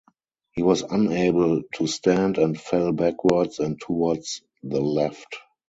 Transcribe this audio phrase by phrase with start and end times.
[0.53, 5.37] He was unable to stand and fell backwards and towards the left.